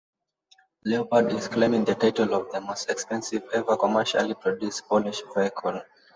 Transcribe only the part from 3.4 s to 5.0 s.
ever commercially produced